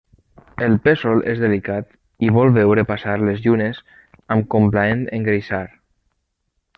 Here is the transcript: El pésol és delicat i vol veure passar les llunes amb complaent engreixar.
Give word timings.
El 0.67 0.75
pésol 0.87 1.19
és 1.33 1.41
delicat 1.41 1.91
i 2.27 2.31
vol 2.37 2.49
veure 2.57 2.85
passar 2.93 3.17
les 3.27 3.45
llunes 3.45 3.83
amb 4.37 4.49
complaent 4.57 5.05
engreixar. 5.19 5.65